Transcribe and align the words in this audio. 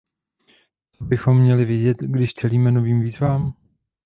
Co 0.93 1.03
bychom 1.05 1.37
měli 1.41 1.65
vědět, 1.65 1.97
když 1.99 2.33
čelíme 2.33 2.71
novým 2.71 3.01
výzvám? 3.01 3.53